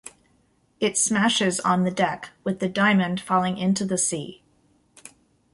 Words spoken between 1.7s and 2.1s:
the